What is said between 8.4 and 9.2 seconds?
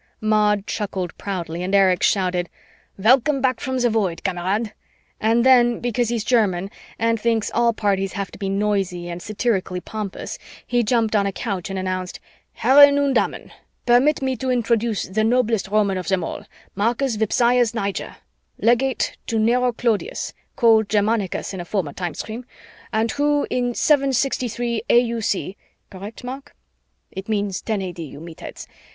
noisy